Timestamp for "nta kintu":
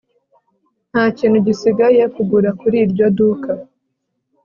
0.91-1.37